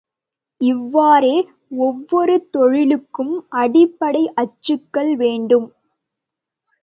[0.61, 1.33] இவ்வாறே
[1.81, 5.67] ஒவ்வொரு தொழிலுக்கும் அடிப்படை அச்சுகள் வேண்டும்.